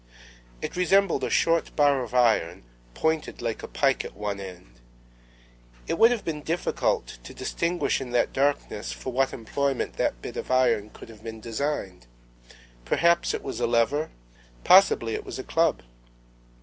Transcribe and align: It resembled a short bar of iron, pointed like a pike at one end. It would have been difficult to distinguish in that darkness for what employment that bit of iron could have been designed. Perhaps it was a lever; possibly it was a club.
It 0.63 0.75
resembled 0.75 1.23
a 1.23 1.29
short 1.29 1.75
bar 1.75 2.01
of 2.01 2.15
iron, 2.15 2.63
pointed 2.95 3.39
like 3.39 3.61
a 3.61 3.67
pike 3.67 4.03
at 4.03 4.15
one 4.15 4.39
end. 4.39 4.79
It 5.85 5.99
would 5.99 6.09
have 6.09 6.25
been 6.25 6.41
difficult 6.41 7.19
to 7.23 7.35
distinguish 7.35 8.01
in 8.01 8.09
that 8.09 8.33
darkness 8.33 8.91
for 8.91 9.13
what 9.13 9.31
employment 9.31 9.97
that 9.97 10.19
bit 10.19 10.37
of 10.37 10.49
iron 10.49 10.89
could 10.89 11.09
have 11.09 11.23
been 11.23 11.39
designed. 11.39 12.07
Perhaps 12.83 13.35
it 13.35 13.43
was 13.43 13.59
a 13.59 13.67
lever; 13.67 14.09
possibly 14.63 15.13
it 15.13 15.23
was 15.23 15.37
a 15.37 15.43
club. 15.43 15.83